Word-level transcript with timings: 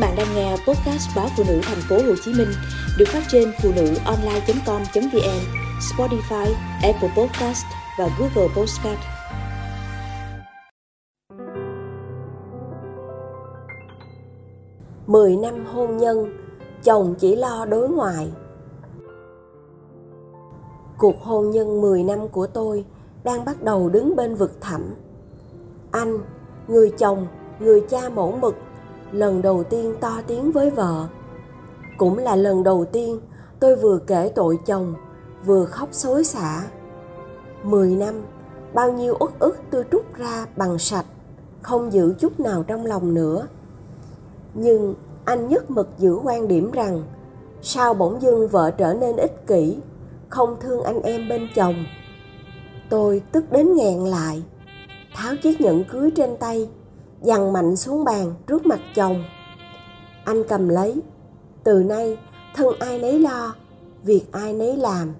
bạn 0.00 0.14
đang 0.16 0.34
nghe 0.34 0.50
podcast 0.50 1.16
báo 1.16 1.28
phụ 1.36 1.44
nữ 1.48 1.60
thành 1.62 1.78
phố 1.88 1.96
Hồ 1.96 2.14
Chí 2.24 2.32
Minh 2.34 2.48
được 2.98 3.04
phát 3.08 3.22
trên 3.28 3.52
phụ 3.62 3.70
nữ 3.76 3.94
online.com.vn, 4.04 5.40
Spotify, 5.80 6.46
Apple 6.82 7.10
Podcast 7.16 7.64
và 7.98 8.08
Google 8.18 8.48
Podcast. 8.56 8.98
Mười 15.06 15.36
năm 15.36 15.66
hôn 15.66 15.96
nhân, 15.96 16.38
chồng 16.82 17.14
chỉ 17.18 17.36
lo 17.36 17.66
đối 17.66 17.88
ngoại. 17.88 18.32
Cuộc 20.98 21.22
hôn 21.22 21.50
nhân 21.50 21.80
10 21.80 22.04
năm 22.04 22.28
của 22.28 22.46
tôi 22.46 22.84
đang 23.24 23.44
bắt 23.44 23.62
đầu 23.62 23.88
đứng 23.88 24.16
bên 24.16 24.34
vực 24.34 24.52
thẳm. 24.60 24.94
Anh, 25.90 26.18
người 26.68 26.90
chồng, 26.98 27.26
người 27.60 27.80
cha 27.88 28.08
mẫu 28.08 28.38
mực 28.40 28.54
lần 29.12 29.42
đầu 29.42 29.64
tiên 29.64 29.94
to 30.00 30.20
tiếng 30.26 30.52
với 30.52 30.70
vợ. 30.70 31.06
Cũng 31.98 32.18
là 32.18 32.36
lần 32.36 32.62
đầu 32.62 32.84
tiên 32.92 33.20
tôi 33.60 33.76
vừa 33.76 33.98
kể 33.98 34.32
tội 34.34 34.58
chồng, 34.66 34.94
vừa 35.44 35.64
khóc 35.64 35.88
xối 35.92 36.24
xả. 36.24 36.62
Mười 37.62 37.90
năm, 37.90 38.14
bao 38.74 38.92
nhiêu 38.92 39.16
uất 39.20 39.30
ức 39.38 39.58
tôi 39.70 39.84
trút 39.92 40.14
ra 40.14 40.46
bằng 40.56 40.78
sạch, 40.78 41.06
không 41.62 41.92
giữ 41.92 42.14
chút 42.18 42.40
nào 42.40 42.62
trong 42.62 42.86
lòng 42.86 43.14
nữa. 43.14 43.46
Nhưng 44.54 44.94
anh 45.24 45.48
nhất 45.48 45.70
mực 45.70 45.88
giữ 45.98 46.18
quan 46.24 46.48
điểm 46.48 46.70
rằng, 46.70 47.02
sao 47.62 47.94
bỗng 47.94 48.22
dưng 48.22 48.48
vợ 48.48 48.70
trở 48.70 48.94
nên 48.94 49.16
ích 49.16 49.46
kỷ, 49.46 49.76
không 50.28 50.56
thương 50.60 50.82
anh 50.82 51.02
em 51.02 51.28
bên 51.28 51.48
chồng? 51.54 51.74
Tôi 52.90 53.22
tức 53.32 53.52
đến 53.52 53.74
nghẹn 53.74 53.98
lại, 54.04 54.42
tháo 55.14 55.34
chiếc 55.42 55.60
nhẫn 55.60 55.84
cưới 55.84 56.10
trên 56.10 56.36
tay 56.36 56.68
dằn 57.22 57.52
mạnh 57.52 57.76
xuống 57.76 58.04
bàn 58.04 58.34
trước 58.46 58.66
mặt 58.66 58.80
chồng. 58.94 59.24
Anh 60.24 60.44
cầm 60.48 60.68
lấy, 60.68 60.94
từ 61.64 61.82
nay 61.82 62.18
thân 62.54 62.74
ai 62.78 62.98
nấy 62.98 63.18
lo, 63.18 63.54
việc 64.02 64.22
ai 64.32 64.52
nấy 64.52 64.76
làm. 64.76 65.14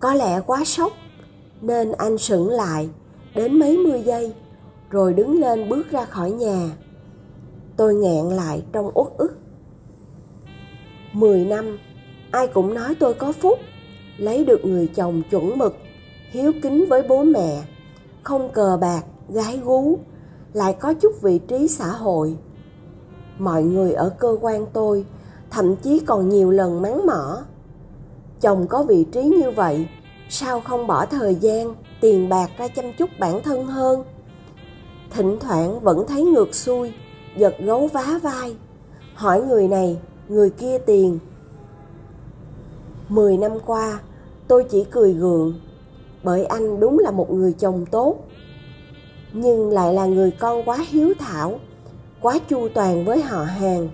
Có 0.00 0.14
lẽ 0.14 0.40
quá 0.40 0.64
sốc, 0.64 0.92
nên 1.60 1.92
anh 1.92 2.18
sững 2.18 2.48
lại 2.48 2.88
đến 3.34 3.58
mấy 3.58 3.78
mươi 3.78 4.02
giây, 4.04 4.34
rồi 4.90 5.14
đứng 5.14 5.40
lên 5.40 5.68
bước 5.68 5.90
ra 5.90 6.04
khỏi 6.04 6.30
nhà. 6.30 6.70
Tôi 7.76 7.94
nghẹn 7.94 8.24
lại 8.24 8.62
trong 8.72 8.90
uất 8.94 9.08
ức. 9.18 9.38
Mười 11.12 11.44
năm, 11.44 11.78
ai 12.30 12.46
cũng 12.46 12.74
nói 12.74 12.94
tôi 13.00 13.14
có 13.14 13.32
phúc, 13.32 13.58
lấy 14.16 14.44
được 14.44 14.64
người 14.64 14.86
chồng 14.86 15.22
chuẩn 15.30 15.58
mực, 15.58 15.76
hiếu 16.30 16.52
kính 16.62 16.84
với 16.88 17.02
bố 17.02 17.22
mẹ, 17.24 17.62
không 18.22 18.52
cờ 18.52 18.78
bạc, 18.80 19.02
gái 19.28 19.60
gú 19.64 19.98
lại 20.52 20.76
có 20.80 20.94
chút 20.94 21.22
vị 21.22 21.38
trí 21.38 21.68
xã 21.68 21.86
hội. 21.86 22.36
Mọi 23.38 23.62
người 23.62 23.92
ở 23.92 24.10
cơ 24.18 24.36
quan 24.40 24.66
tôi 24.72 25.04
thậm 25.50 25.76
chí 25.76 26.00
còn 26.06 26.28
nhiều 26.28 26.50
lần 26.50 26.82
mắng 26.82 27.06
mỏ. 27.06 27.38
Chồng 28.40 28.66
có 28.66 28.82
vị 28.82 29.06
trí 29.12 29.22
như 29.22 29.50
vậy, 29.50 29.88
sao 30.28 30.60
không 30.60 30.86
bỏ 30.86 31.06
thời 31.06 31.34
gian, 31.34 31.74
tiền 32.00 32.28
bạc 32.28 32.50
ra 32.58 32.68
chăm 32.68 32.84
chút 32.98 33.10
bản 33.18 33.42
thân 33.42 33.66
hơn? 33.66 34.04
Thỉnh 35.10 35.36
thoảng 35.40 35.80
vẫn 35.80 36.06
thấy 36.08 36.24
ngược 36.24 36.54
xuôi, 36.54 36.92
giật 37.36 37.54
gấu 37.58 37.86
vá 37.86 38.20
vai. 38.22 38.56
Hỏi 39.14 39.42
người 39.42 39.68
này, 39.68 39.98
người 40.28 40.50
kia 40.50 40.78
tiền. 40.78 41.18
Mười 43.08 43.36
năm 43.36 43.52
qua, 43.66 44.00
tôi 44.48 44.64
chỉ 44.64 44.84
cười 44.84 45.12
gượng, 45.12 45.60
bởi 46.22 46.44
anh 46.44 46.80
đúng 46.80 46.98
là 46.98 47.10
một 47.10 47.30
người 47.30 47.52
chồng 47.52 47.86
tốt 47.90 48.16
nhưng 49.32 49.70
lại 49.70 49.94
là 49.94 50.06
người 50.06 50.30
con 50.30 50.62
quá 50.64 50.78
hiếu 50.88 51.14
thảo, 51.18 51.60
quá 52.20 52.38
chu 52.48 52.68
toàn 52.74 53.04
với 53.04 53.22
họ 53.22 53.44
hàng. 53.44 53.88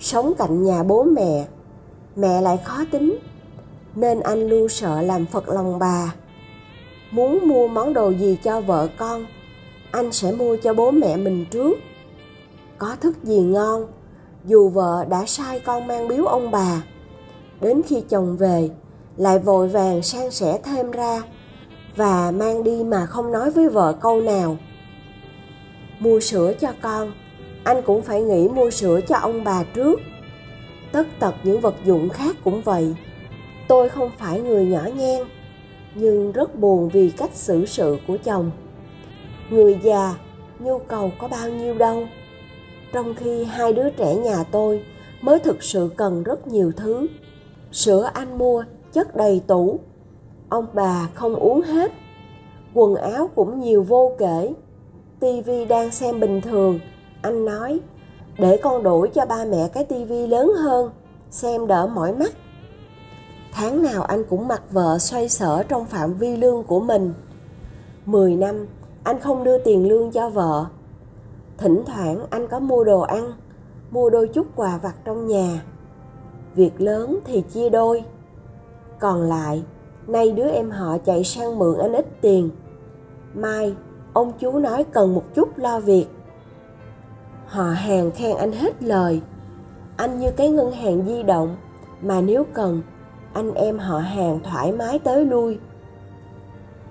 Sống 0.00 0.32
cạnh 0.38 0.62
nhà 0.62 0.82
bố 0.82 1.02
mẹ 1.02 1.46
mẹ 2.16 2.40
lại 2.40 2.58
khó 2.64 2.84
tính, 2.90 3.18
nên 3.94 4.20
anh 4.20 4.48
luôn 4.48 4.68
sợ 4.68 5.02
làm 5.02 5.26
phật 5.26 5.48
lòng 5.48 5.78
bà. 5.78 6.14
Muốn 7.10 7.38
mua 7.48 7.68
món 7.68 7.94
đồ 7.94 8.10
gì 8.10 8.38
cho 8.42 8.60
vợ 8.60 8.88
con, 8.98 9.26
anh 9.90 10.12
sẽ 10.12 10.32
mua 10.32 10.56
cho 10.56 10.74
bố 10.74 10.90
mẹ 10.90 11.16
mình 11.16 11.44
trước. 11.50 11.78
Có 12.78 12.96
thức 13.00 13.24
gì 13.24 13.40
ngon, 13.40 13.86
dù 14.44 14.68
vợ 14.68 15.04
đã 15.08 15.24
sai 15.26 15.60
con 15.60 15.86
mang 15.86 16.08
biếu 16.08 16.24
ông 16.24 16.50
bà, 16.50 16.82
đến 17.60 17.82
khi 17.86 18.02
chồng 18.08 18.36
về, 18.36 18.70
lại 19.16 19.38
vội 19.38 19.68
vàng 19.68 20.02
san 20.02 20.30
sẻ 20.30 20.58
thêm 20.64 20.90
ra 20.90 21.22
và 21.96 22.30
mang 22.30 22.64
đi 22.64 22.84
mà 22.84 23.06
không 23.06 23.32
nói 23.32 23.50
với 23.50 23.68
vợ 23.68 23.96
câu 24.00 24.20
nào. 24.20 24.56
Mua 25.98 26.20
sữa 26.20 26.52
cho 26.60 26.68
con, 26.80 27.12
anh 27.64 27.82
cũng 27.82 28.02
phải 28.02 28.22
nghĩ 28.22 28.48
mua 28.48 28.70
sữa 28.70 29.00
cho 29.08 29.16
ông 29.16 29.44
bà 29.44 29.64
trước. 29.74 30.00
Tất 30.92 31.06
tật 31.18 31.34
những 31.42 31.60
vật 31.60 31.74
dụng 31.84 32.08
khác 32.08 32.36
cũng 32.44 32.62
vậy. 32.62 32.94
Tôi 33.68 33.88
không 33.88 34.10
phải 34.18 34.40
người 34.40 34.66
nhỏ 34.66 34.82
nhen, 34.96 35.22
nhưng 35.94 36.32
rất 36.32 36.58
buồn 36.58 36.88
vì 36.88 37.10
cách 37.10 37.30
xử 37.34 37.66
sự 37.66 37.96
của 38.06 38.16
chồng. 38.24 38.50
Người 39.50 39.78
già, 39.82 40.14
nhu 40.58 40.78
cầu 40.78 41.12
có 41.18 41.28
bao 41.28 41.50
nhiêu 41.50 41.74
đâu. 41.74 42.06
Trong 42.92 43.14
khi 43.14 43.44
hai 43.44 43.72
đứa 43.72 43.90
trẻ 43.90 44.14
nhà 44.14 44.44
tôi 44.50 44.82
mới 45.20 45.38
thực 45.38 45.62
sự 45.62 45.90
cần 45.96 46.22
rất 46.22 46.46
nhiều 46.46 46.72
thứ. 46.76 47.06
Sữa 47.72 48.10
anh 48.14 48.38
mua, 48.38 48.64
chất 48.92 49.16
đầy 49.16 49.42
tủ 49.46 49.80
ông 50.48 50.66
bà 50.74 51.08
không 51.14 51.34
uống 51.34 51.62
hết. 51.62 51.92
Quần 52.74 52.94
áo 52.94 53.30
cũng 53.34 53.60
nhiều 53.60 53.82
vô 53.82 54.12
kể. 54.18 54.54
Tivi 55.20 55.64
đang 55.64 55.90
xem 55.90 56.20
bình 56.20 56.40
thường. 56.40 56.78
Anh 57.22 57.44
nói, 57.44 57.80
để 58.38 58.56
con 58.62 58.82
đổi 58.82 59.08
cho 59.08 59.26
ba 59.26 59.44
mẹ 59.44 59.68
cái 59.72 59.84
tivi 59.84 60.26
lớn 60.26 60.52
hơn, 60.62 60.90
xem 61.30 61.66
đỡ 61.66 61.86
mỏi 61.86 62.12
mắt. 62.12 62.32
Tháng 63.52 63.82
nào 63.82 64.02
anh 64.02 64.24
cũng 64.24 64.48
mặc 64.48 64.62
vợ 64.70 64.98
xoay 64.98 65.28
sở 65.28 65.62
trong 65.62 65.84
phạm 65.84 66.14
vi 66.14 66.36
lương 66.36 66.62
của 66.62 66.80
mình. 66.80 67.14
Mười 68.06 68.36
năm, 68.36 68.66
anh 69.04 69.20
không 69.20 69.44
đưa 69.44 69.58
tiền 69.58 69.88
lương 69.88 70.10
cho 70.10 70.28
vợ. 70.28 70.66
Thỉnh 71.58 71.82
thoảng 71.86 72.26
anh 72.30 72.48
có 72.48 72.58
mua 72.58 72.84
đồ 72.84 73.00
ăn, 73.00 73.32
mua 73.90 74.10
đôi 74.10 74.28
chút 74.28 74.46
quà 74.56 74.78
vặt 74.82 74.94
trong 75.04 75.26
nhà. 75.26 75.62
Việc 76.54 76.80
lớn 76.80 77.18
thì 77.24 77.40
chia 77.40 77.68
đôi. 77.68 78.04
Còn 78.98 79.20
lại 79.22 79.62
nay 80.06 80.32
đứa 80.32 80.48
em 80.48 80.70
họ 80.70 80.98
chạy 80.98 81.24
sang 81.24 81.58
mượn 81.58 81.78
anh 81.78 81.92
ít 81.92 82.06
tiền. 82.20 82.50
Mai, 83.34 83.74
ông 84.12 84.32
chú 84.38 84.58
nói 84.58 84.84
cần 84.84 85.14
một 85.14 85.24
chút 85.34 85.58
lo 85.58 85.80
việc. 85.80 86.06
Họ 87.46 87.64
hàng 87.64 88.10
khen 88.10 88.36
anh 88.36 88.52
hết 88.52 88.82
lời. 88.82 89.20
Anh 89.96 90.18
như 90.18 90.30
cái 90.36 90.50
ngân 90.50 90.72
hàng 90.72 91.04
di 91.06 91.22
động, 91.22 91.56
mà 92.02 92.20
nếu 92.20 92.44
cần, 92.54 92.82
anh 93.32 93.54
em 93.54 93.78
họ 93.78 93.98
hàng 93.98 94.40
thoải 94.42 94.72
mái 94.72 94.98
tới 94.98 95.24
lui. 95.24 95.58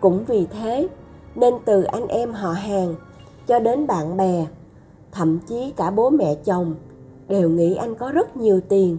Cũng 0.00 0.24
vì 0.24 0.46
thế, 0.46 0.88
nên 1.34 1.54
từ 1.64 1.82
anh 1.82 2.08
em 2.08 2.32
họ 2.32 2.52
hàng 2.52 2.94
cho 3.46 3.58
đến 3.58 3.86
bạn 3.86 4.16
bè, 4.16 4.46
thậm 5.12 5.38
chí 5.38 5.72
cả 5.76 5.90
bố 5.90 6.10
mẹ 6.10 6.34
chồng, 6.34 6.74
đều 7.28 7.50
nghĩ 7.50 7.74
anh 7.74 7.94
có 7.94 8.12
rất 8.12 8.36
nhiều 8.36 8.60
tiền. 8.68 8.98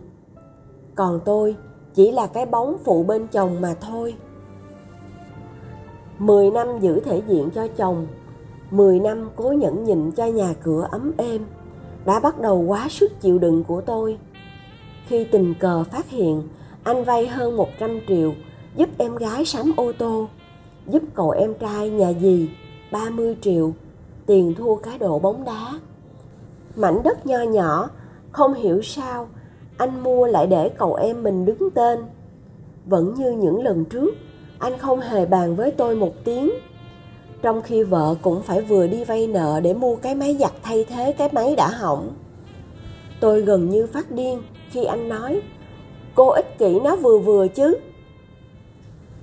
Còn 0.96 1.20
tôi 1.26 1.56
chỉ 1.98 2.12
là 2.12 2.28
cái 2.28 2.46
bóng 2.46 2.78
phụ 2.84 3.04
bên 3.04 3.28
chồng 3.28 3.62
mà 3.62 3.76
thôi. 3.82 4.16
10 6.20 6.52
năm 6.52 6.68
giữ 6.80 7.00
thể 7.00 7.22
diện 7.28 7.50
cho 7.56 7.68
chồng 7.68 8.08
10 8.72 9.00
năm 9.00 9.30
cố 9.36 9.52
nhẫn 9.52 9.84
nhịn 9.84 10.12
cho 10.12 10.26
nhà 10.26 10.54
cửa 10.64 10.88
ấm 10.92 11.12
êm, 11.18 11.46
đã 12.06 12.20
bắt 12.20 12.42
đầu 12.42 12.60
quá 12.60 12.88
sức 12.90 13.22
chịu 13.22 13.40
đựng 13.40 13.64
của 13.64 13.82
tôi. 13.82 14.18
Khi 15.08 15.24
tình 15.24 15.54
cờ 15.60 15.84
phát 15.84 16.10
hiện, 16.10 16.44
anh 16.84 17.04
vay 17.04 17.28
hơn 17.28 17.58
100 17.58 18.00
triệu, 18.08 18.34
giúp 18.76 18.90
em 18.98 19.16
gái 19.16 19.46
sắm 19.46 19.74
ô 19.78 19.92
tô, 19.98 20.28
giúp 20.88 21.04
cậu 21.14 21.30
em 21.30 21.54
trai 21.54 21.90
nhà 21.90 22.14
dì 22.22 22.50
30 22.92 23.38
triệu, 23.42 23.74
tiền 24.26 24.54
thua 24.58 24.76
cá 24.76 24.98
độ 24.98 25.20
bóng 25.20 25.44
đá. 25.44 25.80
Mảnh 26.76 27.04
đất 27.04 27.26
nho 27.26 27.40
nhỏ, 27.40 27.90
không 28.32 28.54
hiểu 28.54 28.82
sao 28.82 29.28
anh 29.78 30.04
mua 30.04 30.28
lại 30.28 30.48
để 30.48 30.70
cậu 30.70 30.96
em 30.96 31.24
mình 31.24 31.46
đứng 31.46 31.70
tên. 31.76 32.00
Vẫn 32.86 33.14
như 33.14 33.32
những 33.32 33.64
lần 33.64 33.86
trước, 33.86 34.16
anh 34.60 34.78
không 34.78 35.00
hề 35.00 35.26
bàn 35.26 35.56
với 35.56 35.72
tôi 35.72 35.96
một 35.96 36.14
tiếng. 36.24 36.52
Trong 37.42 37.62
khi 37.62 37.84
vợ 37.84 38.16
cũng 38.22 38.42
phải 38.42 38.62
vừa 38.62 38.88
đi 38.88 39.04
vay 39.04 39.28
nợ 39.28 39.60
để 39.64 39.74
mua 39.74 39.96
cái 39.96 40.16
máy 40.16 40.38
giặt 40.40 40.52
thay 40.64 40.86
thế 40.90 41.14
cái 41.18 41.30
máy 41.32 41.56
đã 41.56 41.68
hỏng. 41.68 42.12
Tôi 43.20 43.42
gần 43.42 43.70
như 43.70 43.88
phát 43.88 44.12
điên 44.12 44.42
khi 44.70 44.84
anh 44.84 45.10
nói, 45.10 45.42
cô 46.16 46.30
ích 46.30 46.58
kỷ 46.58 46.80
nó 46.80 46.96
vừa 46.96 47.18
vừa 47.18 47.48
chứ. 47.48 47.78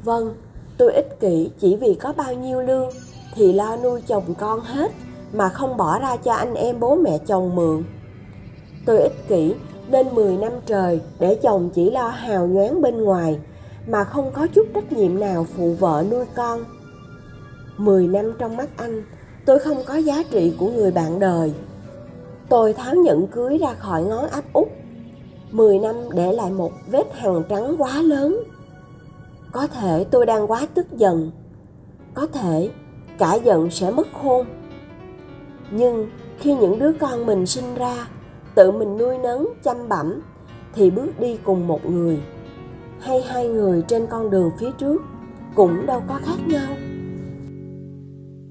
Vâng 0.04 0.34
tôi 0.78 0.92
ích 0.92 1.20
kỷ 1.20 1.50
chỉ 1.58 1.76
vì 1.76 1.94
có 1.94 2.12
bao 2.12 2.34
nhiêu 2.34 2.62
lương 2.62 2.90
thì 3.34 3.52
lo 3.52 3.76
nuôi 3.76 4.00
chồng 4.06 4.34
con 4.38 4.60
hết 4.60 4.90
mà 5.32 5.48
không 5.48 5.76
bỏ 5.76 5.98
ra 5.98 6.16
cho 6.16 6.32
anh 6.32 6.54
em 6.54 6.80
bố 6.80 6.96
mẹ 6.96 7.18
chồng 7.26 7.54
mượn. 7.54 7.84
Tôi 8.86 8.98
ích 8.98 9.28
kỷ 9.28 9.54
nên 9.88 10.14
10 10.14 10.36
năm 10.36 10.52
trời 10.66 11.00
để 11.18 11.38
chồng 11.42 11.70
chỉ 11.74 11.90
lo 11.90 12.08
hào 12.08 12.46
nhoáng 12.46 12.82
bên 12.82 13.04
ngoài 13.04 13.38
mà 13.86 14.04
không 14.04 14.30
có 14.32 14.46
chút 14.54 14.66
trách 14.74 14.92
nhiệm 14.92 15.20
nào 15.20 15.46
phụ 15.56 15.74
vợ 15.74 16.04
nuôi 16.10 16.24
con. 16.36 16.64
Mười 17.76 18.08
năm 18.08 18.32
trong 18.38 18.56
mắt 18.56 18.68
anh, 18.76 19.02
tôi 19.46 19.58
không 19.58 19.76
có 19.86 19.96
giá 19.96 20.22
trị 20.30 20.54
của 20.58 20.70
người 20.70 20.90
bạn 20.90 21.18
đời. 21.18 21.52
tôi 22.48 22.72
tháo 22.72 22.94
nhẫn 22.94 23.26
cưới 23.26 23.58
ra 23.58 23.74
khỏi 23.74 24.04
ngón 24.04 24.28
áp 24.28 24.44
út 24.52 24.68
10 25.50 25.78
năm 25.78 25.94
để 26.14 26.32
lại 26.32 26.50
một 26.50 26.72
vết 26.86 27.14
hằn 27.14 27.42
trắng 27.48 27.74
quá 27.78 28.02
lớn 28.02 28.44
có 29.52 29.66
thể 29.66 30.06
tôi 30.10 30.26
đang 30.26 30.50
quá 30.50 30.66
tức 30.74 30.86
giận 30.92 31.30
có 32.14 32.26
thể 32.26 32.70
cả 33.18 33.34
giận 33.34 33.70
sẽ 33.70 33.90
mất 33.90 34.06
khôn 34.22 34.46
nhưng 35.70 36.08
khi 36.38 36.54
những 36.54 36.78
đứa 36.78 36.92
con 36.92 37.26
mình 37.26 37.46
sinh 37.46 37.74
ra 37.74 38.08
tự 38.54 38.70
mình 38.70 38.98
nuôi 38.98 39.18
nấng, 39.18 39.46
chăm 39.64 39.88
bẩm, 39.88 40.20
thì 40.74 40.90
bước 40.90 41.20
đi 41.20 41.38
cùng 41.44 41.66
một 41.66 41.86
người. 41.86 42.20
Hay 43.00 43.22
hai 43.22 43.48
người 43.48 43.82
trên 43.88 44.06
con 44.06 44.30
đường 44.30 44.50
phía 44.58 44.70
trước 44.78 45.02
cũng 45.54 45.86
đâu 45.86 46.02
có 46.08 46.20
khác 46.24 46.36
nhau. 46.46 46.76